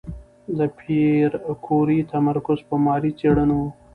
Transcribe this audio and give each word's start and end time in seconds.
د 0.57 0.59
پېیر 0.77 1.31
کوري 1.65 1.99
تمرکز 2.11 2.59
په 2.69 2.75
ماري 2.85 3.11
څېړنو 3.19 3.55
و. 3.65 3.67